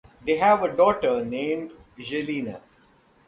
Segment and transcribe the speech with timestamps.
[0.25, 2.59] They have a daughter named Jelena.